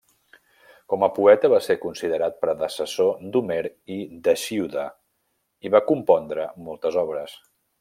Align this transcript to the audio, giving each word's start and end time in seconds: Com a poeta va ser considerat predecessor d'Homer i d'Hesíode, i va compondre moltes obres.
Com 0.93 1.03
a 1.07 1.09
poeta 1.17 1.51
va 1.53 1.59
ser 1.65 1.75
considerat 1.83 2.39
predecessor 2.45 3.13
d'Homer 3.35 3.59
i 3.97 3.99
d'Hesíode, 4.29 4.87
i 5.69 5.73
va 5.77 5.85
compondre 5.93 6.49
moltes 6.71 6.99
obres. 7.07 7.39